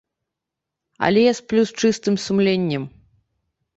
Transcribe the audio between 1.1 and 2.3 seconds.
я сплю з чыстым